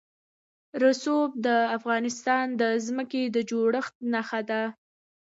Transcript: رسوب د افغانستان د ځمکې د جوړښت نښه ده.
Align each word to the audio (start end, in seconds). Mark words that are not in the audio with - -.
رسوب 0.83 1.29
د 1.45 1.47
افغانستان 1.77 2.45
د 2.61 2.63
ځمکې 2.85 3.23
د 3.35 3.37
جوړښت 3.49 3.93
نښه 4.13 4.41
ده. 4.49 4.63